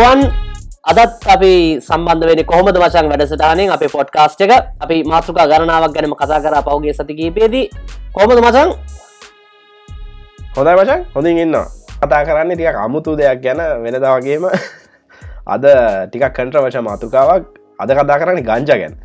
[0.00, 0.32] අයිබෝවන්
[0.90, 4.52] අදත් අපි සම්බන්ධ වෙන කොහොමද වචන් වැඩසටානෙන් අපේ පොඩ්කාස්ට එක?
[4.80, 7.68] අපි මාතෘකා ගණනාවක් ගැනම කතා කර පවගේ සතිකීපේදී
[8.16, 8.68] කොහොමද මචන්
[10.56, 11.00] හොඳයි වචන්.
[11.14, 11.56] හොඳින් ඉන්න.
[12.00, 14.48] කතා කරන්න ටික අමුතු දෙයක් ගැන වෙනදා වගේම.
[15.46, 15.64] අද
[16.08, 17.44] ටිකක් කන්ට්‍ර වච මාතෘකාවක්.
[17.78, 18.96] අද කතා කරන්න ගංජ ගැන.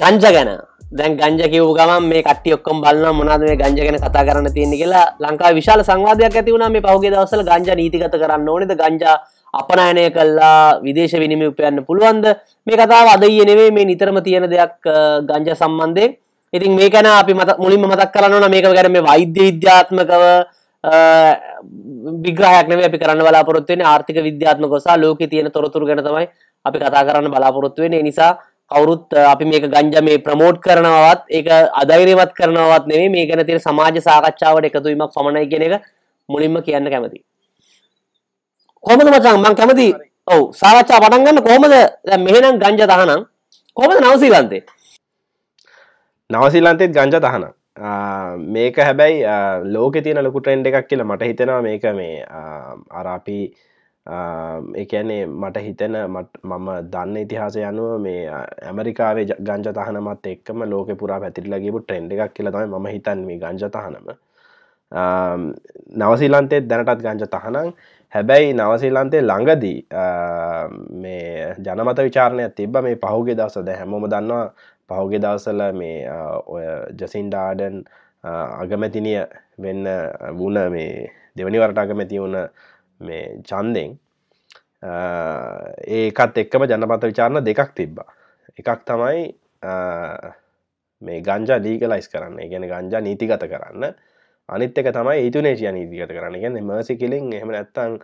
[0.00, 0.50] ගංජ ගැන.
[0.88, 4.72] දැන් ගංජ කිව් ගම මේ කට ඔක්කොම් බලන්න මොනාද මේ ගංජ ගැන කතා කරන්න තියෙන
[4.72, 5.06] කියලා.
[5.20, 8.72] ලංකා විශාල සංවාධයක් ඇති වුණ මේ පහුගේ දවසල ගංජ නීතිගත කරන්න ඕනෙද?
[8.72, 9.16] ගංජා
[9.60, 12.26] අපනයනය කල්ලා විදේශ විනිම උපයන්න පුළුවන්ද?
[12.66, 14.76] මේ කතාව අදය නෙවේ මේ නිතරම තියෙන දෙයක්
[15.24, 16.06] ගංජ සම්බන්ධය
[16.52, 20.24] ඉතින් මේකන අපි මත මුලින්ම මතක් කරන්න මේක ගැන මේ වෛද්‍ය විද්‍යාත්මකව
[22.24, 26.28] විග්‍රහයක් නෙවේ අපි කරන්න බලාපොරොත්තුවෙන ආර්ථික විද්‍යාත්ම කොසා ලෝක තියෙන තොරතුරු ගැන තමයි
[26.64, 28.32] අපි කතා කරන්න බලාපොරොත්තුවෙන නිසා
[28.70, 31.48] කවුරුත් අපි මේක ගංජ මේ ප්‍රමෝට් කරනවත් ඒක
[31.82, 35.82] අදෛරවත් කරනවත් නෙවේ මේ ගැන තියෙන සමාජ සාකච්ඡාවට එකතුවීමක් සමනයි කියන එක
[36.28, 37.22] මුලින්ම කියන්න කැමති
[38.86, 39.88] කොමද මචන් මං කැමති.
[40.32, 40.42] ඔව.
[40.60, 41.76] සාකච්ඡා පටන්ගන්න කොහොමද?
[42.26, 43.22] මෙහෙනම් ගංජ තහනම්
[43.76, 44.62] කොමද නවසීලන්තේ?
[46.30, 47.46] නවසිල්ලන්තෙත් ගංජ තහන
[48.54, 49.22] මේක හැබැයි
[49.74, 51.62] ලෝක තියන ලොකු ට්‍රෙන්ඩ් එකක් කියලා මට හිතෙනවා.
[51.62, 52.24] මේක මේ
[53.00, 53.38] අරාපි
[54.82, 61.82] එකන්නේ මට හිතෙන මම දන්න ඉතිහාස යනුව මේ ඇමරිකාවේ ගංජ තහනමත් එක්කම ලෝක පුරා පැතිරලගේපු
[61.82, 64.08] ට්‍රෙන්ඩ් එකක් කියලතම ම හිතන් මේ ගංජ තහනම
[64.92, 67.72] නවසිල්ලන්තෙත් දැනටත් ගංජ තහනම්.
[68.12, 69.78] හැබැයි නවසිල්ලන්තේ ළඟදී
[71.02, 74.46] මේ ජනමත විචාරණයක් තිබ මේ පහුගේ දවසද හැමෝම දන්නවා
[74.88, 76.08] පහුගේ දවසල මේ
[76.46, 76.64] ඔය
[76.96, 77.84] ජසින්ඩාඩන්
[78.62, 79.20] අගමැතිනිය
[79.58, 79.84] වෙන්න
[80.38, 82.38] වුණ මේ දෙවනිවරට අගමැති වුණ
[83.00, 83.98] මේ චන්දෙන්
[84.82, 88.10] ඒකත් එක්කම ජනපත විචාරණ දෙකක් තිබ්බා.
[88.58, 89.22] එකක් තමයි
[91.02, 92.38] මේ ගංජා ලීගලයිස් කරන්න.
[92.50, 93.94] ගැන ගංජා නීතිගත කරන්න.
[94.48, 96.40] අනිත් එක තමයි ඒතුනේශය නීතිගත කරන්න.
[96.40, 97.98] ගැන මර්සි කෙලින් එහම නැත්තං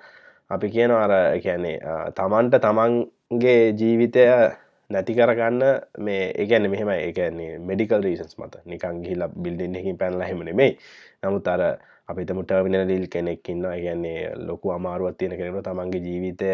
[0.50, 1.78] අපි කියන අර කියන්නේ
[2.16, 4.26] තමන්ට තමන්ගේ ජීවිතය
[4.90, 5.62] නැති කරගන්න
[5.98, 8.60] මේ එකන මෙහෙම එකන්නේ මෙඩිකල් රීසන්ස් මත.
[8.66, 10.76] නිකං ගිහිල බිල්ඩින් එකින් පැනල හෙමන මේ
[11.22, 11.62] නමුත් අර
[12.08, 16.52] අපිතම ටර්මිනල් ලිල් කෙනෙක්කින්න කියන්නේ ලොකු අමාරුවත් තියෙන කෙනෙට තමන්ගේ ජීවිතය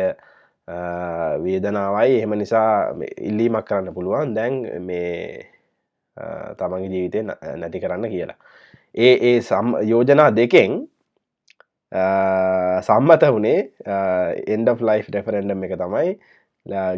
[1.44, 4.34] වේදනාවයි එහෙම නිසා ඉල්ලීමක් කරන්න පුළුවන්.
[4.34, 5.48] දැන් මේ
[6.58, 7.22] තමන්ගේ ජීවිතය
[7.56, 8.38] නැති කරන්න කියලා.
[8.94, 10.86] ඒ ඒ සම් යෝජනා දෙකෙන්
[12.86, 13.60] සම්මත වනේ
[14.54, 16.10] එන්ඩ ලයි් ඩෙෆරෙන්ඩම් එක තමයි.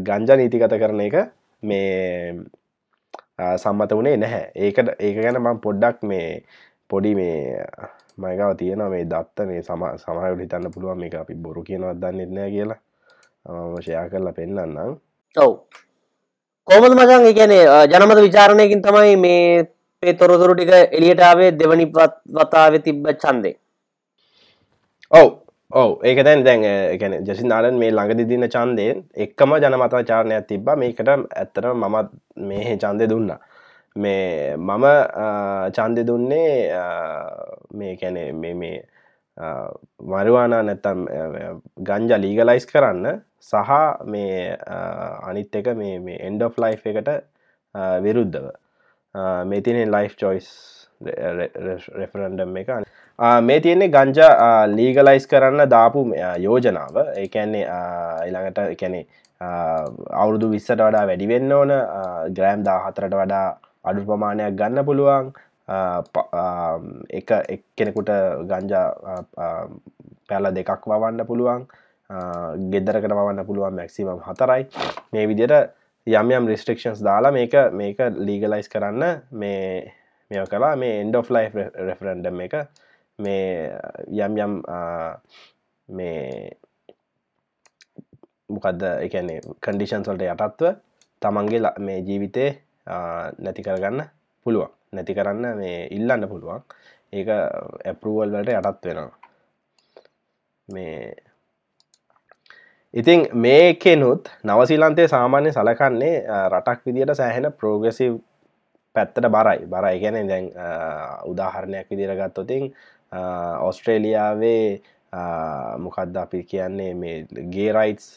[0.07, 1.17] ගංජ නීතිගත කරන එක
[1.63, 2.35] මේ
[3.63, 4.45] සම්මත වනේ නැහැ.
[4.55, 6.45] ඒකට ඒක ගැන මම් පොඩ්ඩක් මේ
[6.91, 7.65] පොඩි මේ
[8.19, 12.51] මයගව තියෙන මේ දත්ත මේ සම සමහයට හිතන්න පුළුවන් මේ අපි බොරු කියනවත් දන්නෙත් නෑ
[12.51, 12.81] කියලා.
[13.81, 14.97] ෂයා කරලා පෙන්න්නම්
[15.37, 15.53] ඔව්.
[16.69, 17.53] කොමද මචන් එකන
[17.93, 19.65] ජනමත විචාරණයකින් තමයි මේ
[20.03, 21.85] අපේ තොරතුරු ටික එලියටාවේ දෙවනි
[22.37, 23.57] වතාව තිබ්බ චන්දේ
[25.13, 25.27] ඔව්
[25.71, 25.91] ඔව.
[26.09, 26.63] ඒක දැන් දැන්
[27.01, 30.71] ගැන ජසිනාලන් මේ ළඟදි දින්න චන්දයෙන් එක්කම ජනමතා චාරණයක් තිබ්බ.
[30.83, 32.09] මේකට ඇත්තට මමත්
[32.49, 33.29] මේ චන්දය දුන්න.
[33.97, 34.87] මේ මම
[35.77, 36.49] චන්දය දුන්නේ
[37.81, 38.79] මේ කැනෙ මේ මේ
[40.13, 41.05] මරවානා නැත්තම්
[41.91, 43.77] ගංජ ලීගලයිස් කරන්න සහ
[44.15, 44.57] මේ
[45.29, 47.15] අනිත් එක මේ එන්ඩ ලයි් එකට
[48.09, 48.49] විරුද්ධව.
[49.15, 50.49] මේ තියනෙ ලයිෆ් චොයිස්
[52.01, 52.69] රෙෆරන්ඩම් එක.
[53.49, 56.05] මේ තියන්නේ ගංජා ලීගලයිස් කරන්න දාපු
[56.47, 56.97] යෝජනාව.
[57.23, 57.65] ඒකැන්නේ
[58.29, 59.01] ඉළඟට එකැනෙ
[60.23, 61.73] අවුරුදු විස්සට වඩා වැඩිවෙන්න ඕන
[62.37, 63.47] ග්‍රෑම් දා හතරට වඩා
[63.91, 65.33] අඩු ප්‍රමාණයක් ගන්න පුළුවන්.
[67.19, 68.11] එක එක් කෙනෙකුට
[68.51, 68.87] ගංජා
[70.29, 71.67] පැල දෙකක් වවන්න පුළුවන්.
[72.73, 74.63] ගෙදරකට වන්න පුළුවන් මැක්සිමම් හතරයි.
[75.13, 75.71] මේ විදියට
[76.07, 79.93] යම් යම් රිස්ට්‍රක්ෂන්ස් දාලා මේක මේක ලීගලයිස් කරන්න මේ
[80.31, 81.51] මෙ කලා මේ එන්ඩ of ලයි්
[81.89, 82.55] රෙෆරන්ඩම් එක.
[83.19, 83.77] මේ
[84.09, 84.55] යම් යම්
[85.89, 86.51] මේ
[88.49, 90.75] මොකක්ද එකන්නේ කන්ඩිෂන් සොල්ට යටත්ව
[91.23, 92.47] තමන්ගේ මේ ජීවිතය
[93.45, 94.07] නැති කරගන්න
[94.47, 94.71] පුළුවන්.
[94.93, 96.63] නැති කරන්න මේ ඉල්ලන්න පුළුවන්.
[97.13, 99.11] ඒක ඇපරුවල් වලට යටත් වෙනවා.
[100.69, 101.15] මේ
[102.95, 106.15] ඉතිං මේකෙනුත් නවසිලන්තේ සාමාන්‍ය සලකන්නේ
[106.53, 108.17] රටක් විදිට සෑහෙන ප්‍රෝගසිව්
[108.95, 109.67] පැත්තට බරයි.
[109.67, 110.47] බරයි ගැන දැන්
[111.31, 112.65] උදාහරණයක් විදිරගත්තොතින්
[113.69, 114.81] ඔස්ට්‍රේලියාවේ
[115.85, 117.17] මොකක්ද අපි කියන්නේ මේ
[117.55, 118.11] ගේ රයිටස්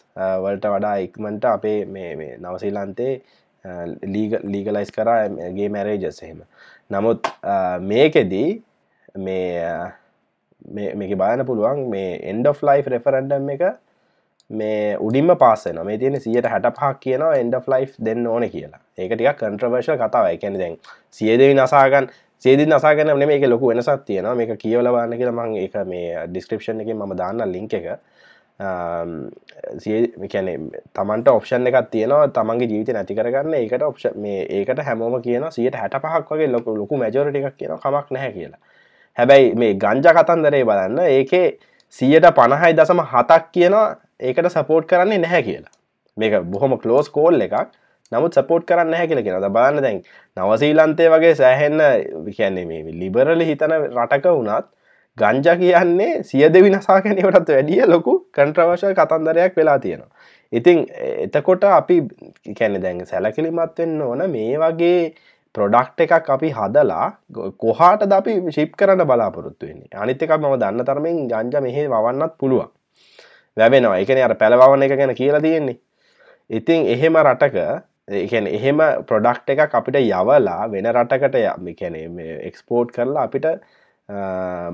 [0.44, 3.14] වලට වඩා ඉක්මට අපේ මේ නවසිලන්තේ
[4.54, 6.42] ලීගලයිස් කරා ගේ මැරේජස් එහෙම.
[6.90, 7.30] නමුත්
[7.94, 8.50] මේකෙදී
[9.16, 9.78] මේ
[11.00, 13.64] මේක බාන පුළුවන් මේ එන්ඩ of ලයි් රෙෆරන්ඩම් එක
[14.50, 18.82] මේ උඩින්ම පාසන මේ තියෙන සියට හැට පහක් කියනවා එන්ඩ ෆ්ලයි් දෙන්න ඕන කියලා.
[18.98, 20.78] ඒකටික කන්ට්‍රවර්ශ කතාව එකැන දැන්
[21.12, 22.10] සියදවි නසාගන්
[22.44, 26.92] සේදි නසාගන මේ එක ලොකු වෙනසක් තියෙන මේක කියවලවන්න කියලා මං එක මේ ඩිස්ක්‍රපෂන් එක
[26.96, 27.88] ම දාන්න ලිංක එක.
[30.34, 30.50] කැන
[30.94, 33.54] තමන්ට ඔප්ෂන් එකක් තියෙනවා තමන්ගේ ජීවිත නැති කරගන්න.
[33.54, 37.78] ඒකට ඔප්ෂ මේ ඒකට හැමෝම කියන සියට හැට පහක් වගේ ලොක ලොකු මැජෝරට එකක් කියන
[37.78, 38.62] කමක් නැහැ කියලා.
[39.18, 41.46] හැබැයි මේ ගංජ කතන්දරේ බලන්න ඒකේ
[41.90, 43.88] සියට පණහයි දසම හතක් කියනවා.
[44.20, 45.74] ඒකට සපෝට් කරන්නේ නැහැ කියලා.
[46.18, 47.72] මේක බොහොම කලෝස් කෝල් එකක්.
[48.12, 50.00] නමුත් සපෝට් කරන්න හැ කියල කියෙනද බලන්න දැන්
[50.38, 51.82] නවසීලන්තේ වගේ සෑහෙන්න
[52.38, 54.70] කියන්නේ මේ ලිබරලි හිතන රටක වුණත්
[55.18, 60.12] ගංජ කියන්නේ සිය දෙවිනසා කැනීමටත් වැඩිය ලොකු කන්ට්‍රවශය කතන්දරයක් වෙලා තියෙනවා.
[60.54, 60.86] ඉතිං
[61.26, 61.98] එතකොට අපි
[62.60, 65.00] කැනෙ දැන් සැලකිලිමත්වෙන්න ඕන මේ වගේ
[65.56, 67.08] ප්‍රොඩක්් එකක් අපි හදලා
[67.64, 69.92] කොහාට ද අපි ශිප් කරන්න බලාපොරොත්තු වෙන්නේ?
[70.04, 72.72] අනිත් එකක් මම දන්න තරමින් ගංජ මෙහෙ වන්නත් පුළුවන්.
[73.58, 75.80] වැැවෙනවා එකන අර පැළවන්න එක ගැන කියලා තියෙන්නේ.
[76.50, 77.58] ඉතිං එහෙම රටක
[78.24, 82.20] එකන එහෙම ප්‍රොඩක්් එක අපිට යවලා වෙන රටකට යම
[82.50, 83.46] එක්ස්පෝට් කරලා අපිට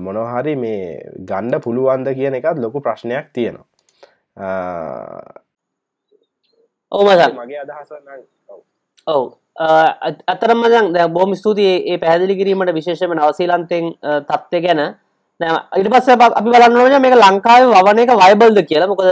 [0.06, 0.98] මොනොහරි මේ
[1.28, 3.66] ගණ්ඩ පුළුවන්ද කියන එකත් ලොකු ප්‍රශ්නයක් තියෙනවා.
[6.92, 7.92] ඕමදන් මගේ අදහස
[9.06, 9.30] ඔව්.
[10.26, 13.92] අතරම දැ බොම ස්තුතියි ඒ පැදිලි කිරීමට විශේෂම නවසීලන්තෙන්
[14.26, 14.82] තත්ත්ය ගැන
[15.40, 18.90] ඉට පස්ස අපි බලන්නන මේක ලංකාව වන එක වයිබල්ද කියලා.
[18.92, 19.08] මොකද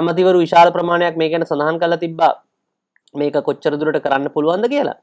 [0.00, 2.34] අමතිවරු විශාල ප්‍රමාණයක් මේ ගැන සඳහන් කල තිබ්බා.
[3.14, 4.98] මේක කොච්චර දුරට කරන්න පුළුවන්ද කියලා.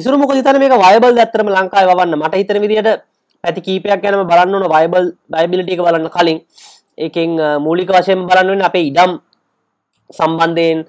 [0.00, 3.04] ඉසුර මොක තන මේ වයිබල් ඇත්තරම ලංකායි වන්න මට හිතන විදිට
[3.44, 6.38] පැති කීපයක් ගැනම බලන්න ඕන වයිබල් බයිබිලිටික බලන්න කලින්.
[6.98, 7.30] එකෙන්
[7.64, 9.16] මූලික වශයෙන් බලන්නුවෙන් අපේ ඉඩම්
[10.10, 10.84] සම්බන්ධයෙන්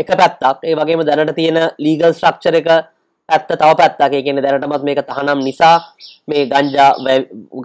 [0.00, 0.64] එක පැත්තක්.
[0.64, 2.68] ඒ වගේම දැනට තියෙන ලීගල් ස්ට්‍රක්චර එක
[3.28, 4.14] පැත්ත තව පැත්තක්.
[4.24, 5.76] කියන දැනටමත් මේක තහනම් නිසා
[6.28, 6.90] මේ ගංජා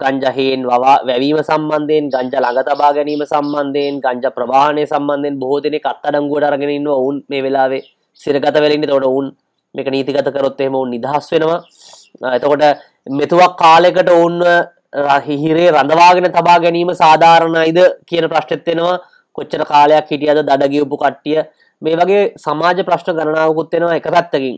[0.02, 6.48] ගංජහයෙන් වවා වැවීම සම්බන්ධයෙන් ගංජ ළඟ තබා ගැනීම සම්බන්ධයෙන් ගංජ ප්‍රවාණය සම්බන්ධයෙන් බොහෝ දෙනෙක් අත්අඩංගුවට
[6.48, 6.98] අරගෙන ඉන්නවා.
[7.02, 7.82] ඔවුන් මේ වෙලාවේ
[8.20, 9.26] සිරගත වෙලින්නේ එතකොට ඔවුන්
[9.74, 11.60] මේක නීතිගත කරොත් එහෙම ඔවුන් නිදහස් වෙනවා.
[12.36, 12.64] එතකොට
[13.20, 14.42] මෙතුවක් කාලෙකට ඔවුන්ව
[15.26, 17.78] හිහිරේ රඳවාගෙන තබා ගැනීම සාධාරණයිද
[18.08, 18.98] කියන ප්‍රශ්ටෙත්වෙනවා
[19.36, 21.40] කොච්චර කාලයක් හිටියද දඩගියපු කට්ටිය
[21.82, 24.56] මේ වගේ සමාජ ප්‍රශ්න ගණනාවකුත් වෙනවා එක පැත්තකින්.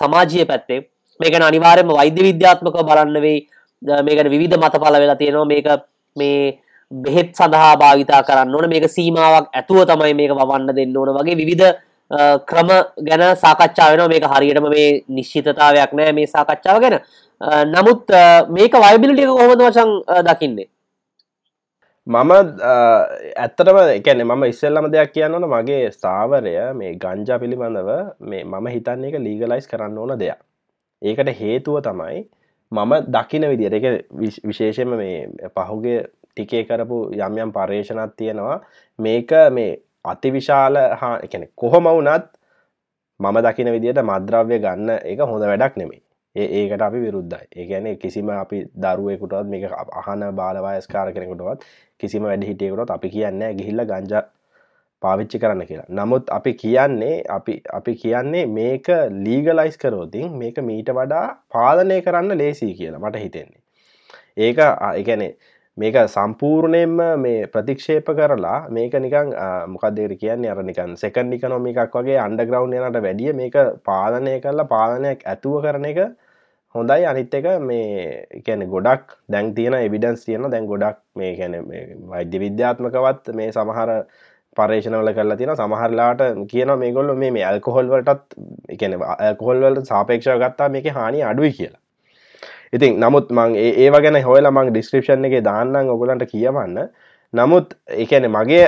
[0.00, 0.80] සමාජය පැත්තේ.
[1.20, 3.40] මේකන අනිවාර්යම වෛද්‍ය විද්‍යාත්මක බලන්න වෙයි.
[4.06, 5.50] මේකට විවිධ මතඵල වෙලා තියෙනවා.
[5.52, 5.66] මේක
[6.16, 6.58] මේ
[6.90, 8.68] බෙහෙත් සඳහා භාවිතා කරන්න ඕන.
[8.68, 11.72] මේක සීමාවක් ඇතුව තමයි මේක වවන්න දෙන්න ඕන වගේ විවිධ
[12.48, 12.68] ක්‍රම
[13.08, 17.00] ගැන සාකච්ඡා වෙන මේක හරියටම මේ නිශ්චිතතාවයක් නෑ මේ සාකච්ඡාව ගැන.
[17.74, 18.12] නමුත්
[18.56, 19.90] මේක වයිබිලිටික කොහොමද වශන්
[20.28, 20.68] දකින්නේ?
[22.06, 22.32] මම
[23.34, 27.90] ඇත්තටම එකන මම ඉස්සල්ලම දෙයක් කියන්නවන මගේ ස්ථාවරය මේ ගංජා පිළිබඳව
[28.22, 30.38] මේ මම හිතන්නේ එක ලීගලයිස් කරන්න ඕන දෙයක්.
[31.02, 32.20] ඒකට හේතුව තමයි
[32.72, 34.06] මම දකින විදිර එක
[34.44, 35.98] විශේෂම මේ පහුගේ
[36.28, 38.56] ටිකේ කරපු යම් යම් පර්යේෂණත් තියෙනවා
[38.98, 42.30] මේක මේ අතිවිශාල හා එකන කොහොම වුනත්
[43.20, 46.05] මම දකින විදියට මද්‍රව්‍ය ගන්න එක හොඳ වැඩක් නෙමේ ඒ
[46.36, 47.46] ඒකට අපි විරුද්ධයි.
[47.56, 49.64] ඒගැන කිසිම අපි දරුවෙකුටත් මේක
[50.02, 51.66] අහන බාලවායස්කාර කෙනෙකුටවත්
[52.00, 54.14] කිසිම වැඩ හිටියකුටත් අපි කියන්න ගිහිල්ල ගංජ
[55.02, 55.88] පාවිච්චි කරන්න කියලා.
[55.90, 58.88] නමුත් අපි කියන්නේ අපි අපි කියන්නේ මේක
[59.26, 63.60] ලීගලයිස් කරෝතින් මේක මීට වඩා පාලනය කරන්න ලේසි කියලා මට හිතෙන්නේ.
[64.38, 64.58] ඒක
[65.02, 65.32] එකනේ
[65.78, 69.32] මේක සම්පූර්ණයෙන්ම මේ ප්‍රතික්ෂේප කරලා මේක නිකං
[69.74, 70.50] මොකක්දේර කියන්නේ?
[70.50, 76.00] අර නිකන් සෙකන් නිකනොමිකක් වගේ අන්ඩග්‍රවන්් යනට වැඩිය මේක පාලනය කරලා පාලනයක් ඇතුව කරන එක
[76.78, 77.04] හොඳයි.
[77.10, 81.54] අනිත් එක මේ කැන ගොඩක් දැන් තියෙන එවිඩන්ස් තියෙන දැන් ගොඩක් මේ කැන
[82.12, 83.92] වෛද්‍ය විද්‍යාත්මකවත් මේ සමහර
[84.56, 86.22] පර්ේෂණවල කරලා තියෙන සමහරලාට
[86.52, 88.38] කියන මේගොල්ල මේ ඇල්කොහොල්වලටත්
[88.76, 91.82] එකන ඇල්කොහොල්වලට සාපේක්ෂව ගත්තා මේක හානි අඩුයි කියලා.
[92.72, 95.92] ඉතින් නමුත් මං ඒ ගැන හොල මං ඩිස්ක්‍රපෂන් එක දාන්නම්.
[95.94, 96.88] ඔගොලන්ට කියවන්න.
[97.32, 98.66] නමුත් එකන මගේ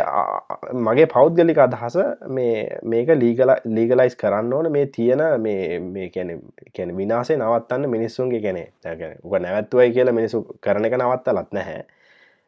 [0.74, 1.96] මගේ පෞද්ගලික අදහස
[2.28, 4.72] මේ මේක ලීගල ලීගලයිස් කරන්න ඕන.
[4.72, 10.98] මේ තියෙන මේ කැන විනාසේ නවත්තන්න මිනිස්සුන්ගේ කැනෙ ගැන උක නැවත්තුවයි කියලා මිනිසු කරන එක
[10.98, 11.84] නවත්තලත් නැහැ.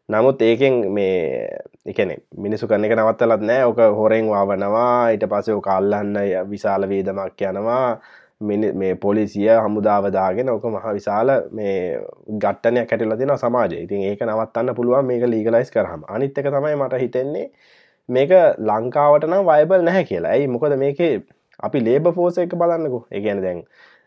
[0.09, 1.49] නමුත් ඒකෙන් මේ
[1.87, 5.11] එකන මිනිසු කරන එක නවත්තලත් නෑ ඕක හොරෙන් වාවනවා.
[5.11, 6.19] ඊට පසේ කාල්ලන්න
[6.51, 8.01] විශාල වේදමක් යනවා.
[8.41, 11.75] මේ පොලිසිය හමුදාවදාගෙන ඕක මහ විශාල මේ
[12.39, 13.77] ගට්ටනයක් කැටල තින සමාජය.
[13.85, 17.47] ඉතින් ඒක නවත්තන්න පුළුවන් මේක ලීගලයිස් කරහම අනිත්තක තමයි මට හිතෙන්නේ
[18.09, 18.33] මේක
[18.71, 20.31] ලංකාවට නම් වයිබල් නැහැ කියලා.
[20.31, 20.49] ඇයි?
[20.49, 20.99] මොකද මේක
[21.61, 23.05] අපි ලේබ ෆෝස එක බලන්නකු.
[23.11, 23.63] එකන දැන්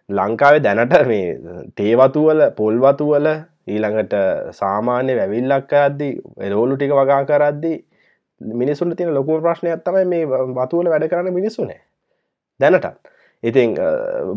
[0.10, 1.38] ලංකාවේ දැනට මේ
[1.75, 3.28] තේවතුවල පොල්වතුවල
[3.68, 4.13] ඊළඟට
[4.52, 6.12] සාමාන්‍ය වැවිල්ලක් අද්දි
[6.48, 7.74] එරෝලු ටික වගා කරද්දි
[8.42, 10.25] මිනිසුන්ට තියෙන ලොකු ප්‍රශ්නයක් තමයි මේ
[10.58, 11.82] වතුවල වැඩ කරන්න මිනිස්සුනේ
[12.60, 13.12] දැනටත්.
[13.44, 13.76] ඉතින්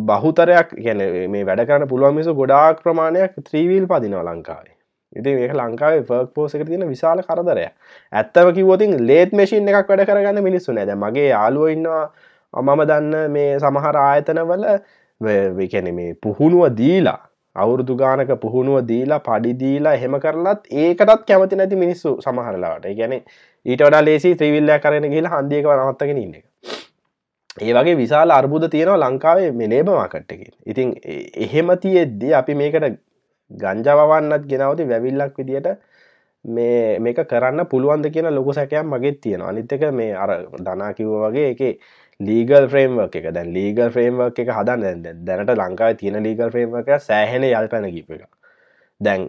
[0.07, 4.75] බහුතරයක් ගැන මේ වැඩ කරන්න පුළුවන් මිසු ගොඩාක් ප්‍රමාණයක් ත්‍රීවීල් පදිනවා ලංකාවේ.
[5.17, 7.67] ඉතින් ඒක ලංකාවේ ෆර්ක් පෝසක තියෙන විශාල කරදරය
[8.13, 12.05] ඇත්තම කිවතින් ලේත් මශීන් එකක් වැඩ කරගන්න මිනිස්සු නැද මගේ යාලුව ඉන්නවා.
[12.55, 14.67] අමම දන්න මේ සමහර ආයතනවල
[15.55, 17.19] විකැන මේ පුහුණුව දීලා
[17.57, 24.03] අවුරුදු ගානක පුහුණුව දීලා පඩිදීලා එහෙම කරලත් ඒකටත් කැමති නැති මිනිස්සු සමහරලාට ගැන ඊට වඩා
[24.03, 26.45] ලේසි ත්‍රීවිල්ල කරන කියලා හන්දියක නවත්තගෙන ඉන්න එක.
[27.57, 30.95] ඒ වගේ විශාල අර්බුද තියෙනවා ලංකාවේ මේ ලේබමාකට්ටකින් ඉතින්
[31.45, 32.89] එහෙම තියෙද්දී අපි මේකට
[33.51, 35.69] ගංජවන්නත් ගෙනවති වැවිල්ලක් විදියට
[36.45, 41.51] මේ මේක කරන්න පුළුවන්ද කියන ලොකු සැකයක් මගේ තියෙන අනිත්තක මේ අර දනා කිව්ව වගේ
[41.51, 41.63] එක
[42.21, 43.33] ලීගල් ෆ්‍රේම්වක් එක.
[43.33, 45.03] දැන් ලීගල් ෆ්‍රේම්වක් එක හදන්න.
[45.25, 48.29] දැනට ලංකාව තියෙන ලීගල් ෆ්‍රේම් එක සෑහෙන යල් පැන කිප එක
[49.01, 49.29] දැන්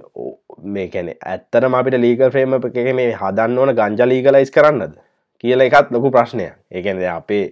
[0.65, 4.99] මේ කැනෙ ඇත්තට අපිට ලීගල් ෆ්‍රේම් එක මේ හදන්න ඕන ගංජ ලීගලයිස් කරන්නද?
[5.39, 7.43] කියල එකත් ලොකු ප්‍රශ්නය ඒකැනද අපේ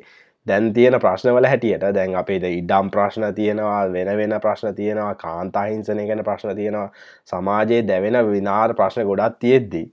[0.47, 6.23] දැන් තියෙන ප්‍රශ්නවල හැටියට දැන් අපේද ඉඩම් ප්‍රශ්න තියෙනවා වෙන වෙන ප්‍රශ්න තියෙනවා කාන්තාහිංසනය ගැන
[6.23, 6.89] ප්‍රශ්න තියෙනවා
[7.25, 9.85] සමාජයේ දැවෙන විනාර ප්‍රශ්න ගොඩත් තියෙද්දී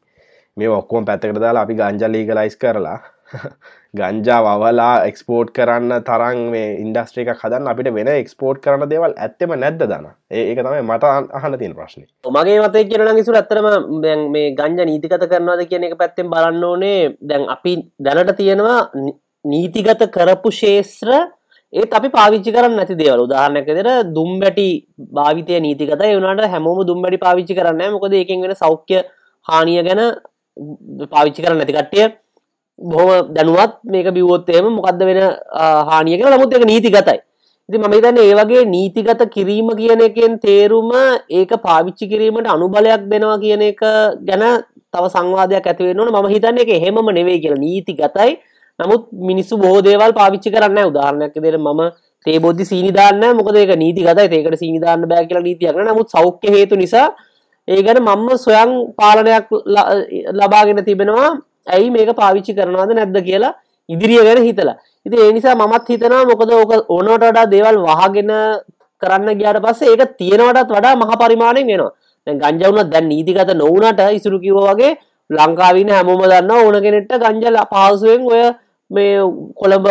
[0.56, 2.98] මේ ඔක්කෝම් පැත්තකට දාලා අපි ගංජලීගලයිස් කරලා
[3.94, 9.84] ගංජා වවලා එක්ස්පෝට් කරන්න තරන් මේ ඉන්ඩස්ට්‍රික හදන්න අපිට වෙන එක්ස්පෝට් කරන දේවල් ඇත්තම නැද්ද
[9.84, 10.06] දන?
[10.32, 13.68] ඒක තමයි මට අහන්න තියෙන ප්‍රශ්නය මගේ මතය කියන ගිසුර ඇත්තරම
[14.04, 17.00] දැන් මේ ගංජ නීතිකත කරනවාද කියන එක පැත්තෙන් බලන්න ඕනේ.
[17.22, 18.78] දැන් අපි දැනට තියෙනවා
[19.44, 21.08] නීතිගත කරපු ශේත්‍ර
[21.72, 23.24] ඒත් අපි පාවිච්චි කරන්න නැති දේවල්.
[23.26, 24.68] උදාහරණයකදර දුම්බැටි
[25.18, 28.98] භාවිතය නීතිකත වුණට හැමෝම දුම්බැටි පාවිච්චි කරන්න මොකද එකෙන් වෙන සෞඛ්‍ය
[29.46, 30.02] හානිය ගැන
[31.14, 32.06] පාවිච්චි කරන්න නැතිකට්ටිය
[32.78, 35.20] බොහොම දැනුවත් මේක බිවොත්තේම මොකක්ද වෙන
[35.90, 36.36] හානිය කියලා.
[36.36, 37.18] නමුත් එක නීතිගතයි.
[37.68, 40.92] ඉති මම තන්න ඒ වගේ නීතිගත කිරීම කියන එකෙන් තේරුම
[41.30, 43.82] ඒක පාවිච්චි කිරීමට අනුබලයක් දෙනවා කියන එක
[44.28, 44.44] ගැන
[44.92, 47.62] තව සංවාදයක් ඇතිවෙන්නවන ම හිතන්න එක හෙම නෙවේ කියලා.
[47.66, 48.32] නීති ගතයි
[48.82, 51.82] නමුත් මිනිස්සු බෝදේවල් පාවිච්චි කරන්න උදාහරණයක් දෙර ම
[52.26, 54.28] තේබොද්ධ සීනිදාන්න මොකද ඒක නීති ගතයි.
[54.30, 57.08] ඒකට සීනිදාන්න බෑ කියලා නීතියක් නමුත් සෞඛ්‍ය හේතු නිසා
[57.68, 59.48] ඒ ගැන මම්ම සොයන් පාලනයක්
[60.34, 61.30] ලබාගෙන තිබෙනවා.
[61.66, 63.54] ඇයි මේක පාවිච්චි කරනවාද නැද්ද කියලා
[63.88, 64.76] ඉදිරිය ගැන හිතලා.
[65.06, 68.30] ඉති ඒ නිසා මමත් හිතනවා මොකද ඕක ඕනට වඩා දේවල් වහගෙන
[69.02, 71.90] කරන්න ගියාට පස්සේ ඒක තියෙනවටත් වඩා මහ පරිමාණයෙන් වෙනවා
[72.26, 74.92] දැන් ගංජා දැන් නීතිගත නොවුනට ඉසුරු කිව්වා වගේ
[75.30, 78.42] ලංකාවින හැමෝම දන්න ඕන කෙනෙට්ට ගංජල පහසුවෙන් ඔය
[78.96, 79.20] මේ
[79.60, 79.86] කොළඹ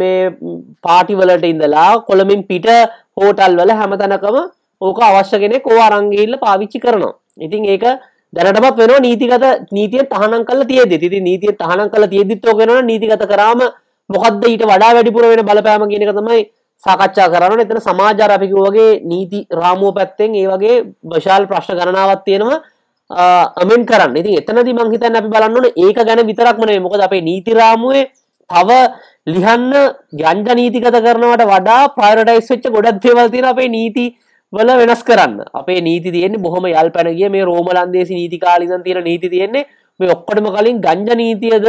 [0.00, 0.34] මේ
[0.86, 2.68] පාටිවලට ඉඳලා කොළමින් පිට
[3.20, 4.36] හෝටල් වල හැමතැනකම
[4.80, 7.14] ඕක අවශ්‍ය කෙනෙක් ඕ අරංගිල්ල පාවිච්චි කරනවා.
[7.46, 7.84] ඉතින් ඒක
[8.32, 9.44] දැනටමත් වෙන නීතිගත
[9.76, 13.60] නීතිය තහනම් කල තියද ති නීතිය තහනම් කල තියදිත්තෝ කෙන නීතිගත කරාම
[14.10, 16.40] මොකක්ද ඊට වඩා වැඩිපුර වෙන බලපෑම කියනක තමයි
[16.82, 17.60] සාකච්ඡා කරන්න.
[17.64, 22.58] එතන සමාජාර අපික වගේ නීති රාමුව පැත්තෙන් ඒ වගේ බශාල් ප්‍රශ්න ගණනාවත් තියෙනවා
[23.62, 24.16] අමෙන් කරන්න.
[24.20, 28.04] ඉති එතනදි මංහිතන් අපි බලන්නන ඒක ගැන විතරක්මනේ මොකද අපේ නීතිරාමුවේ
[28.50, 28.70] තව
[29.26, 29.72] ලිහන්න
[30.20, 34.06] ගංජ නීතිගත කරනවට වඩා ප්‍රයිරටයිස් වෙච්ච ගොඩක් දේවල් තියෙන අපේ නීති
[34.52, 35.40] වල වෙනස් කරන්න.
[35.54, 39.66] අපේ නීති තියෙන්නේ බොහොම යල් පැනගිය මේ රෝමලන්දේසි නීති කාලිදන් තියෙන නීති තියෙන්නේ
[40.00, 41.66] මේ ඔක්කොටම කලින් ගංජ නීතියද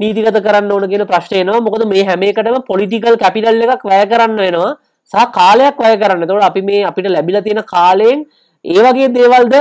[0.00, 4.76] නීතිගත කරන්න ඕන කියන ප්‍රශ්නයනවා මොකද මේ හැමේකටම පොලිටිකල් කැපිටල් එකක් වැය කරන්න වෙනවා.
[5.10, 6.26] සහ කාලයක් වැය කරන්න.
[6.26, 8.26] තොට අපි මේ අපිට ලැබිල තියෙන කාලයෙන්
[8.64, 9.54] ඒ වගේ දේවල්ද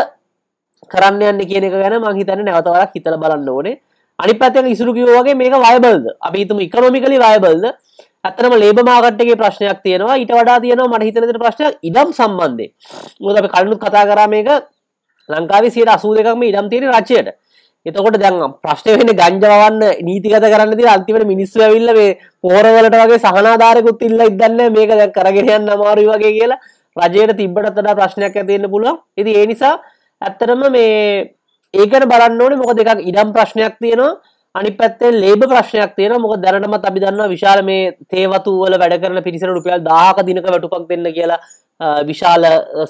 [0.91, 3.77] කරන්න යන්න කියන එක ගැන මහිතන නැවතවරක් හිතල බලන්න ඕනේ.
[4.19, 7.65] අනි පැත්තක ඉසුරු කිවෝගේ මේක වයබල්ද අපි හිතම ඉකනොමිකලි වයබල්ද
[8.24, 10.17] ඇතරම ලේබ මාගට්ටගේ ප්‍රශ්නයක් තියෙනවා.
[10.17, 12.67] ඊට වඩා තියෙනවා මට හිතනට ප්‍රශ්නයක් ඉඩම් සම්බන්ධය
[13.19, 14.50] මොද අපි කලනුත් කතා කරා මේක
[15.29, 17.36] ලංකාවේ සියට අසූ දෙකම ඉඩම් තියෙන රච්චයට
[17.86, 24.01] එතකොට දැන් ප්‍රශ්නය වෙන ගංජවන්න නීතිගත කරන්න ති අන්තිමට මිනිස්සු ඇවිල්ල මේ පෝරවලට වගේ සහනාධාරකුත්
[24.01, 26.59] ඉල්ල ඉදන්න මේක දැන් කරගෙනයන්න අමාරු වගේ කියලා
[26.97, 29.00] රජයට තිබ්බට තඩා ප්‍රශ්නයක් ඇතියෙන්න්න පුළුවන්.
[29.17, 29.74] ඉති ඒ නිසා
[30.21, 31.37] ඇත්තරම මේ
[31.74, 34.17] ඒකට බලන්න ඕනේ මොක දෙකක් ඉඩම් ප්‍රශ්නයක් තියෙනවා.
[34.55, 39.21] අනි පැත්තේ ලේබ ප්‍රශ්නයක් තියෙන මොක දැනටමත් අපි දන්න විශාල මේ තේවතු වල වැඩ කරන
[39.27, 41.39] පිරිසර රුපියල් දාහක දිනක වැටුපක් දෙන්න කියලා
[42.09, 42.43] විශාල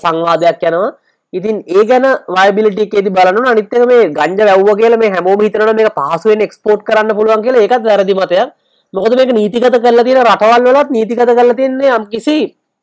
[0.03, 0.91] සංවාදයක් යනවා.
[1.33, 2.05] ඉතින් ඒ ගැන
[2.35, 7.17] වයිබිලිටික් ඇති බලන අනිත්තක මේ ගංජ වැව්ව කියල මේ හැමෝම හිතරන මේ පහසුවෙන් එක්ස්පෝට් කරන්න
[7.17, 7.65] පුළුවන් කියලා.
[7.65, 8.53] ඒකත් වැරදි මතයක්.
[8.93, 12.37] මොකද මේක නීතිගත කරලා තියෙන රටවල් වලත් නීතිගත කරලා තියන්නේ යම් කිසි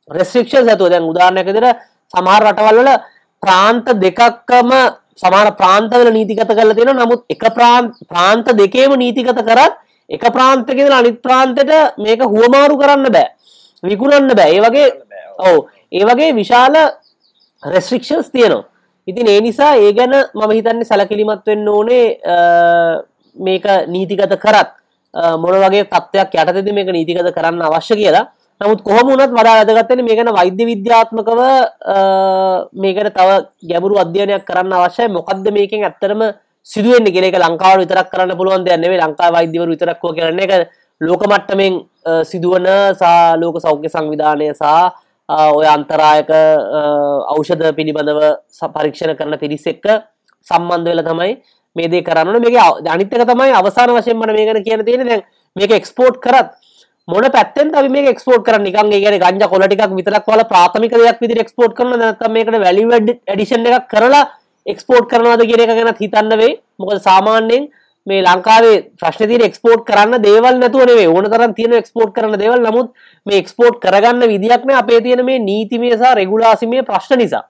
[0.09, 1.67] රෙස්ට්‍රික්ෂන් ඇතුව දැන් උදාහරණයකදර
[2.15, 2.91] සමහර රටවල් වල
[3.43, 4.71] ප්‍රාන්ත දෙකක්කම
[5.19, 7.45] සමාන ප්‍රාන්තවල නීතිගත කරලා තියෙන නමුත් එක
[8.11, 9.75] ප්‍රාන්ත දෙකේම නීතිගත කරත්
[10.11, 13.29] එක ප්‍රාන්තකෙද අනිත් ප්‍රාන්තට මේක හුවමාරු කරන්න බෑ.
[13.83, 14.53] විකුණන්න බෑ.
[14.53, 14.87] ඒ වගේ
[15.39, 15.67] ඔවු.
[15.93, 16.75] ඒ වගේ විශාල
[17.63, 18.69] රෙස්ට්‍රික්ෂන්ස් තියෙනවා.
[19.09, 22.07] ඉතින් ඒ නිසා ඒ ගැන මම හිතන්නේ සැලකිලිමත් වෙන්න ඕනේ
[23.37, 24.71] මේක නීතිගත කරත්.
[25.39, 28.27] මොන වගේ තත්ත්වයක් යටතද මේක නීතිගත කරන්න අවශ්‍ය කියලා
[28.65, 31.41] නමුත් කොහොම වුණත් වඩා වැදගත්තෙන මේකන වෛද්‍ය විද්‍යාත්මකව
[32.83, 33.31] මේකට තව
[33.71, 35.13] ගැඹුරු අධ්‍යයනයක් කරන්න අවශ්‍යයි.
[35.13, 36.23] මොකක්ද මේකෙන් ඇත්තරම
[36.67, 40.53] සිදුවෙන් කෙනෙක ලංකාව විතරක් කරන්න පුළුවන් දෙයන්නෙේ ලංකා වෛද්‍යවරු විතරක්කෝ කරන එක
[41.01, 41.75] ලෝක මට්ටමෙන්
[42.25, 42.67] සිදුවන
[42.97, 44.65] සා ලෝක සෞඛ්‍ය සංවිධානය සහ
[45.59, 46.33] ඔය අන්තරායක
[47.33, 48.21] ඖෂධ පිළිබඳව
[48.77, 49.87] පරීක්ෂණ කරන පිරිස් එක්ක
[50.47, 51.33] සම්බන්ධ වෙල තමයි
[51.77, 52.41] මේදේ කරන්න.
[52.41, 52.57] මේක
[52.97, 55.23] අනිත්තක තමයි අවසාන වශයෙන් මන මේකන කියන තියෙන දැන්
[55.57, 56.64] මේක එක්ස්පෝට් කරත්
[57.09, 58.65] මොන පැත්තෙන් අපි මේ එක්ස්පෝර්ට් කරන්න?
[58.65, 62.61] නිකන් ඒ කියන්නේ ගංජා කොළ ටිකක් විතරක් වල ප්‍රාථමික දෙයක් විදිහට එක්ස්පෝර්ට් කරනවා නැත්නම් මේකට
[62.65, 64.25] වැලියු ඇඩිෂන් එකක් කරලා
[64.67, 66.61] එක්ස්පෝර්ට් කරනවාද කියන එක ගැන හිතන්න වෙයි.
[66.81, 67.67] මොකද සාමාන්‍යයෙන්
[68.07, 71.09] මේ ලංකාවේ ප්‍රශ්න තියෙන එක්ස්පෝර්ට් කරන්න දේවල් නැතුව නෙවෙයි.
[71.09, 72.61] ඕන තරම් තියෙන එක්ස්පෝර්ට් කරන්න දේවල්.
[72.69, 72.89] නමුත්
[73.27, 74.79] මේ එක්ස්පෝර්ට් කරගන්න විදියක් නෑ.
[74.83, 77.45] අපේ තියෙන මේ නීතිමය සහ රෙගුලාසිමය ප්‍රශ්න නිසා.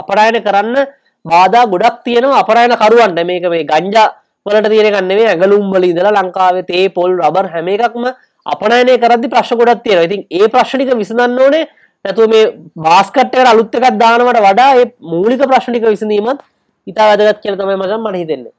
[0.00, 0.86] අපරායන කරන්න
[1.24, 3.20] බාධා ගොඩක් තියෙනවා අපරායන කරුවන්ට.
[3.30, 4.06] මේක මේ ගංජා
[4.46, 5.28] වලට තියෙන එකක් නෙවෙයි.
[5.32, 8.08] ඇඟලුම් වල ඉඳලා ලංකාවේ තේ පොල් රබර් හැම එකක්ම
[8.48, 10.06] අපනයනය කරද්දි ප්‍රශ්න ගොඩක් තියෙනවා.
[10.08, 11.64] ඉතින් ඒ ප්‍රශ්න ටික විසඳන්න ඕනේ
[12.04, 12.44] නැතුව මේ
[12.76, 16.46] බාස්කට් එකට අලුත් එකක් දානවට වඩා ඒ මූලික ප්‍රශ්න ටික විසඳීමත්
[16.86, 18.54] ඉතා වැදගත් කියලා තමයි මට මට හිතෙන්නේ.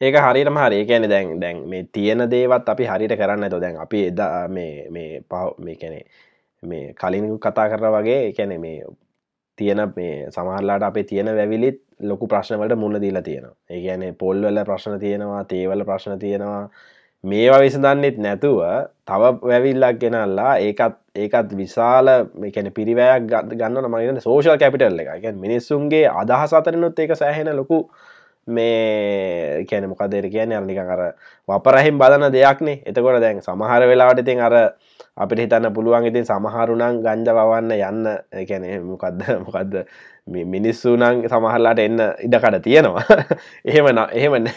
[0.00, 4.06] ඒක හරිටම හරි කියන දැන් දැන් මේ තියෙන දේවත් අපි හරිට කරන්න ඇත දැන් අපි
[4.10, 6.00] එදා මේ මේ පව මේ කැනෙ
[6.62, 8.84] මේ කලින් කතා කර වගේ කැනෙ මේ
[9.58, 15.00] තියෙන මේ සමහරලාට අපේ තියෙන වැවිලිත් ලොකු ප්‍රශ්නවලට මුණ දීලා තියෙනවා ඒ ගැන පොල්වල ප්‍රශ්න
[15.00, 16.62] තියෙනවා තේවල ප්‍රශ්න තියෙනවා
[17.30, 18.60] මේවා විසඳන්නෙත් නැතුව
[19.08, 22.08] තව වැවිල්ලක් ගෙනල්ලා ඒකත් ඒකත් විශාල
[22.42, 27.80] මේකැන පිරිවෑයක් ගන්න මගන සෝෂල් කැපිටල් එක එක මිනිස්සුන්ගේ අදහස් අතරනුත් ඒක සෑහෙන ලොකු
[28.48, 31.02] මේ කැන මොකදර කියන අරනික අර
[31.48, 32.82] වපරහිම් බලන දෙයක්නේ.
[32.86, 34.54] එතකොට දැන් සමහර වෙලාවට ඉතින් අර
[35.18, 38.06] අපිට හිතන්න පුළුවන් ඉතින් සමහරුණං ගංජ වවන්න යන්න.
[38.46, 39.74] කැනෙ මොකක්ද මොකක්ද
[40.28, 43.02] මිනිස්සුනං සමහරලාට එන්න ඉඩකඩ තියෙනවා.
[43.68, 44.48] එහෙම එහෙම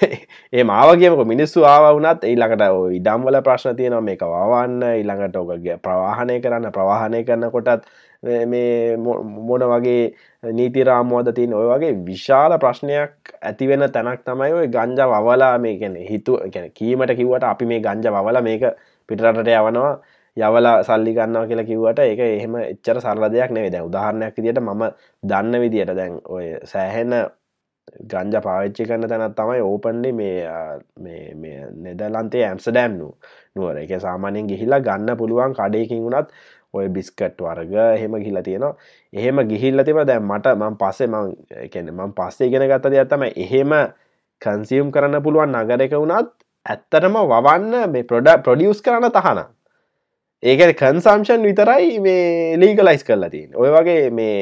[0.54, 1.26] ඒ මාව කියමක.
[1.26, 2.66] මිනිස්සු ආව වනත් ඊළඟට
[3.00, 4.06] ඉඩම්වල ප්‍රශ්න තියෙනවා.
[4.10, 7.90] මේක වවන්න ඊළඟට ඕකගේ ප්‍රවාහනය කරන්න ප්‍රවාහනය කරන්න කොටත්
[8.24, 10.14] මේ මොන වගේ
[10.52, 16.38] නීතිරාමුවද තින් ඔය වගේ විශාල ප්‍රශ්නයක් ඇතිවෙන තැනක් තමයි ඔය ගංජ වවලා මේ ගැන හිතු
[16.54, 18.66] ගැන කීමට කිව්වට අපි මේ ගංජ වවල මේක
[19.10, 19.94] පිටරටට යවනවා.
[20.38, 23.72] යවලා සල්ලි ගන්නවා කියලා කිව්වට ඒක එහෙම එච්චර සරල දෙයක් නෙවෙයි.
[23.72, 24.84] දැන් උදාහරණයක් විදිහට මම
[25.24, 27.14] දන්න විදිහට දැන් ඔය සෑහෙන
[28.06, 30.48] ගංජ පාවිච්චි කරන තැනත් තමයි ඕපන්ලි මේ
[31.38, 33.10] මේ නෙදලන්තේ ඇම්සඩෑම් නු
[33.56, 33.78] නුවර.
[33.78, 36.32] එක සාමානයෙන් ගිහිලා ගන්න පුළුවන් කඩයකින් වුණත්
[36.74, 38.76] ඔය බිස්කට් වර්ග එහෙම ගිහිලා තියෙනවා.
[39.14, 41.34] එහෙම ගිහිල්ල තිබ දැන් මට මං පස්සේ මං
[41.66, 43.74] එකන මං පස්සේ ඉගෙන ගත්ත දෙයක් තම එහෙම
[44.42, 46.32] කන්සියම් කරන්න පුළුවන් නගරක වුණත්
[46.66, 49.42] ඇත්තටම වවන්න මේ ප්‍රොඩ ප්‍රඩියස් කරන්න තහන
[50.44, 54.38] ඒකන කන්සම්ෂන් විතරයි මේ ලීගලයිස් කරලා තින් ඔය වගේ මේ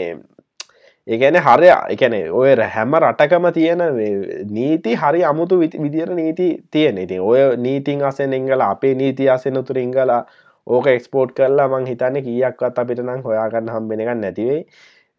[1.07, 3.83] ඒගැන හරය එකන ඔය හැම රටකම තියෙන
[4.49, 9.77] නීති හරි අමුතු විදිර නීති තියෙන ඉති ඔය නීතින් අසෙන් එංගල අපේ නීති අසෙන තුර
[9.77, 10.21] ඉංගලා
[10.67, 14.63] ඕක එක්ස්පෝට් කරලා මං හිතන්න කියක්වත් අපිට නම් හොයාගන්න හම්බෙන එකක් නැතිවෙයි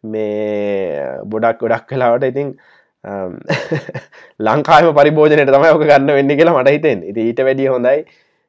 [0.03, 2.55] මේ බොඩක් ගොඩක් කලාවට ඉතින්
[4.45, 8.05] ලංකාම පරිභෝජනයට තමයි ඕක ගන්න වෙන්න කියලා මට හිතෙන් ඉති ඊට වැඩිය හොඳයි.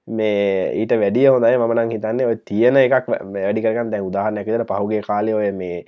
[0.09, 5.53] මේ ඊට වැඩිය හොඳයි මනං හිතන්නේ ඔය තියෙන එකක් වැඩිකරගන්න දැන් උදාහරණයකතට පහුගේ කාලය ඔය
[5.53, 5.85] මේ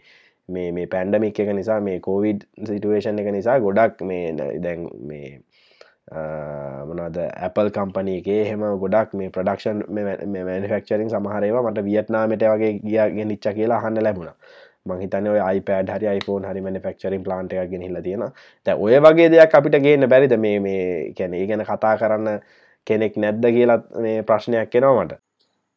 [0.49, 5.41] මේ මේ පැන්ඩමික් එක නිසා මේ කෝවිඩ් සිටුවේෂන් එක නිසා ගොඩක් මේ දැන් මේ
[6.87, 13.81] මනද Apple කම්පනයගේ හෙම ගොඩක් මේ ප්‍රඩක්ෂන් මනිෆක්චරින් සමහරේවා මට වියට්නාමට වගේ ගියගෙන නිච්ච කියලා
[13.81, 14.31] හන්න ලැබුණ.
[14.87, 18.25] මහිතන iPad හරි iPhone හරි මනිෆක්චරින් ප්ලාන්ට එකක් ගෙන හිල තියෙන
[18.67, 20.37] තැ ඔය වගේ දෙයක් අපිට ගේන්න බැරිද?
[20.39, 22.29] මේ මේ කැන ඒ ගැන කතා කරන්න
[22.87, 25.21] කෙනෙක් නැද්ද කියලත් මේ ප්‍රශ්නයක් කෙනවාමට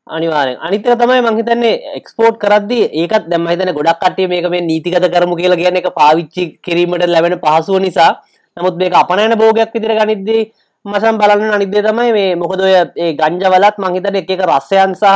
[0.08, 5.36] අනිවාරෙන් අනිතක තමයි මංහිතන්නේ එක්ස්පෝර්ට් කරද්දි ඒකත් දැම හිතන ගොඩක් කටේ මේක මේ නීතිගත කරමු
[5.36, 8.12] කියලා කියන එක පාවිච්චි කිරීමට ලැබෙන පහසුව නිසා.
[8.58, 10.48] නමුත් මේක අපනෑන භෝගයක් විදිර ගනිද්දී
[10.86, 15.12] මසම් බලන්න අනිදේ තමයි මේ මොකද ඔය ඒ ගංජවලත් මංහිතට එක එක රස්සයන් සහ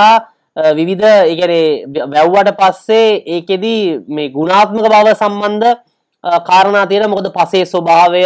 [0.75, 5.79] විවිධ ඒගැන වැව්වට පස්සේ ඒකෙදී මේ ගුණාත්මක බව සම්බන්ධ
[6.43, 8.23] කාරණා තියෙන මොකද පසේ ස්වභාවය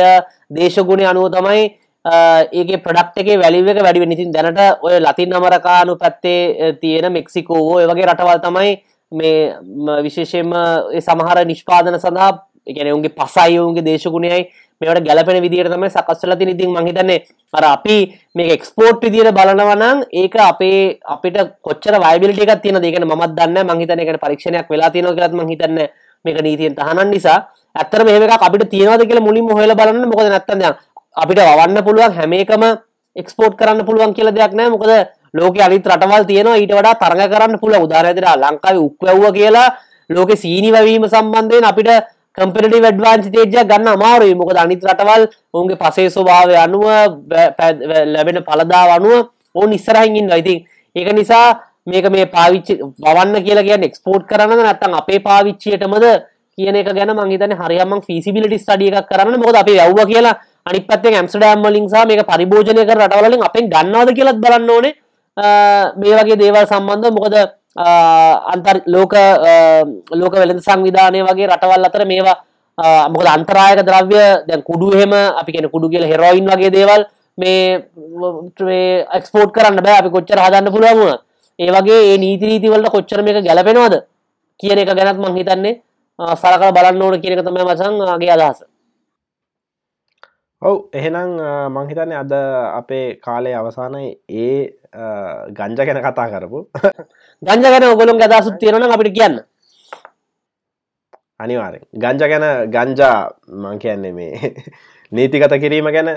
[0.52, 1.62] දේශගුණය අනුව තමයි
[2.06, 8.06] ඒක ප්‍රඩක්් එක වැලිව එක වැඩි නිතින් දැනට ඔය ලතින් අමරකානු පැත්තේ තියෙන මෙක්සිකෝෝ ඒවගේ
[8.06, 8.76] රටවල් තමයි
[9.12, 9.56] මේ
[10.04, 10.54] විශේෂයෙන්ම
[11.00, 12.30] සමහර නිෂ්පාදන සඳහා
[12.68, 14.46] එකන උන්ගේ පසයිවුන්ගේ දේශගුණයයි
[14.82, 17.20] මේට ගැලපෙන විදිට තමයි සකස්සල ති ඉතින් මහිතන්නේ
[17.54, 17.98] අර අපි
[18.36, 24.00] මේ එක්ස්පෝට් විදියට බලනවනම් ඒක අපේ අපිට කොච්චර වයිබිලිට එකක් තියෙන දෙකන මත් දන්න මහිතන
[24.00, 25.88] එකට පරීක්ෂණයක් වෙලා තියෙන කරත් මහිතන්න
[26.26, 27.40] මේක නීතියෙන් තහනන් නිසා.
[27.76, 30.76] ඇත්තර මේක අපිට තියෙනවද කියලා මුලින්ම හොයලා බලන්න මොකද නැත්තම් දැන්
[31.16, 32.64] අපිට වවන්න පුළුවන් හැම එකම
[33.16, 34.92] එක්ස්පෝර්ට් කරන්න පුළුවන් කියලා දෙයක් නැහැ මොකද
[35.34, 36.58] ලෝකෙ අනිත් රටවල් තියෙනවා.
[36.58, 37.86] ඊට වඩා තරඟ කරන්න පුළුවන්.
[37.88, 39.68] උදාහරණයක් ලංකාවේ උක්වැව්ව කියලා
[40.10, 41.90] ලෝකෙ සීනි වැවීම සම්බන්ධයෙන් අපිට
[42.38, 44.36] කම්පිටටිව් ඇඩ්වාන්ටේජ් එකක් ගන්න අමාරුයි.
[44.36, 45.24] මොකද අනිත් රටවල්
[45.54, 46.86] ඔවුන්ගේ පසේ ස්වභාවය අනුව
[48.14, 49.14] ලැබෙන පළදාව අනුව
[49.56, 50.40] ඔවුන් ඉස්සරහින් ඉන්නවා.
[50.44, 50.64] ඉතින්
[50.96, 51.48] ඒක නිසා
[51.86, 56.06] මේක මේ පාවිච්චි වවන්න කියලා කියන්නේ එක්ස්පෝර්ට් කරන්නද නැත්නම් අපේ පාවිච්චියටමද
[56.58, 59.40] කියන එක ගැන මං හිතන්නේ හරියම ෆීසිබිලිටි ස්ටඩි එකක් කරන්න.
[59.40, 63.70] මොකද අපි යවුවා කියලා අනිත් පැත්තෙන් ඇම්ස්ටර්ඩෑම් වලින් සහ මේක පරිභෝජනය කර රටවල් වලින් අපෙන්
[63.74, 64.94] ගන්නවද කියලාත් බලන්න ඕනේ.
[66.02, 67.36] මේ වගේ දේවල් සම්බන්ධව මොකද
[68.54, 69.14] අන්තර් ලෝක
[70.22, 72.38] ලෝක වෙළඳ සංවිධානය වගේ රටවල් අතර මේවා
[73.14, 77.02] මොකද අන්තරායක ද්‍රව්‍ය දැන් කුඩු එහෙම අපි කියන කුඩු කියලා හෙරෝයින් වගේ දේවල්
[77.38, 77.84] මේ
[79.18, 79.98] එක්ස්පෝට් කරන්න බෑ.
[80.02, 81.22] අපි කොච්චර හදන්න පුළුවන් වුණත්.
[81.60, 83.96] ඒ වගේ ඒ නීති රීතිවලට කොච්චර මේක ගැලපෙනවද
[84.60, 85.82] කියන එක ගැනත් මං හිතන්නේ
[86.42, 88.64] සරකල බලන්න ඕන කියන එක තමයි මසන්ගේ අදහස.
[90.66, 91.32] ඔව් එහෙනම්
[91.70, 92.34] මංහිතන්නේ අද
[92.74, 94.74] අපේ කාලය අවසානයි ඒ
[95.52, 96.60] ගංජ ගැන කතා කරපු.
[97.42, 99.36] ගංජ ගැන ඔගොලුන් අදසුත් තියෙනන අපිට කියන්න.
[101.40, 103.18] අනිවාරෙන් ගංජ ගැන ගංජා
[103.54, 104.54] මං කියන්නේ මේ
[105.12, 106.10] නීතිගත කිරීම ගැන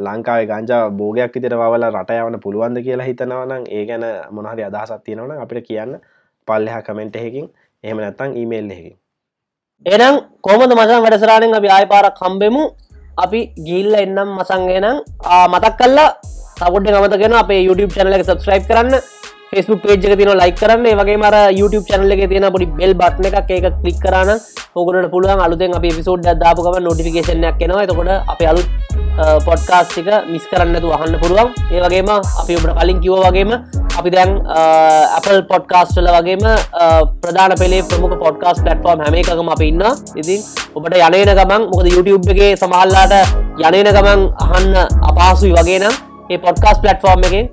[0.00, 5.66] ලංකාව ගංජා බෝගයක් විතර වල රටයවන පුළුවන්ද කියලා හිතනවනම් ඒ ගැන මොනහරි අදහසත් තියෙනවන අපිට
[5.66, 6.00] කියන්න.
[6.48, 7.46] පල්ලෙහ කමෙන්ට් එකකින්.
[7.84, 8.98] එහෙම නැත්තං ඊමේල් එකකින්.
[9.86, 12.66] එනම් කොමද මසන් වැඩසරාණෙන් අපි ආය පාරක් කම්බෙමු
[13.24, 14.98] අපි ගිල්ල එන්නම් මසන්ගෙනම්
[15.52, 16.08] මතක් කල්ලා
[16.58, 18.94] සපොට් ගමතගෙන අපේ YouTube චැනල එක සබස්ක්‍රයිබ් කරන්න.
[19.50, 20.86] ෆෙස්බුක් පේජ් එක තින ලයි කරන්න.
[21.00, 23.50] වගේ මර YouTube චැනල එක තියෙන පොඩි බෙල් බට්න එකක්.
[23.50, 24.36] ඒක කලික් කරන්න
[24.76, 27.84] ඔගුලට පුළුවන් අලුතෙන් අප පිසෝඩ් දාපුකම නොටිෆිකේෂනයක් එනවා.
[27.84, 28.68] එතකොට අප අලුත්
[29.46, 31.48] පොඩ්කාස්ටික මිස් කරන්නතු අහන්න පුළුවන්.
[31.72, 33.50] ඒ වගේම අපි ඔබට කලින් කිව වගේම
[33.98, 34.30] අපි දැන්
[35.18, 36.44] Apple පොඩ්කාස්ටල වගේම
[37.22, 40.44] ප්‍රධාන පෙලේ ප්‍රමුඛ පොඩ්කාස් පලට්ෆෝර්ම් හැම එකම අප ඉන්න ඉතින්
[40.76, 43.16] ඔබට යනේන ගමන් මොකද YouTube එකේ සමහල්ලාට
[43.64, 44.76] යනේන ගමන් අහන්න
[45.10, 45.96] අපහසුයි වගේ නම්
[46.28, 47.50] ඒ පොඩ්කාස් පලට්ෆෝර්ම් එකෙන්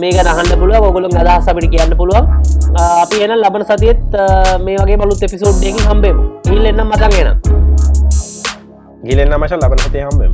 [0.00, 2.26] මේ ගැන අහන්න පුළුව ඔගොලු අදහස් අපිට කියන්න පුළුවන්.
[3.02, 4.16] අපි එන ලබන සතියත්
[4.66, 6.22] මේ වගේ බලුත් එපිසෝඩ්ඩයකින් හම්බෙමු.
[6.54, 7.28] ඉල්ල එන්නම් මතන් එන
[9.06, 10.32] ගිලෙන්න්න මශ ලබන සතය හම්බෙම.